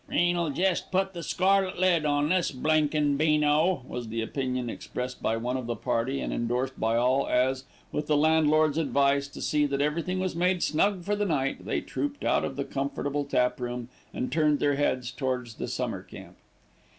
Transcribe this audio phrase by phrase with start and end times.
[0.07, 5.37] "Rain'll jest put the scarlet lid on this blinkin' beano," was the opinion expressed by
[5.37, 9.67] one of the party and endorsed by all, as, with the landlord's advice to see
[9.67, 13.59] that everything was made snug for the night, they trooped out of the comfortable tap
[13.61, 16.35] room and turned their heads towards the Summer Camp.